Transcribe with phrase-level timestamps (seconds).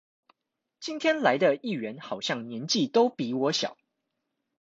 [0.79, 3.77] 今天來的議員好像年紀都比我小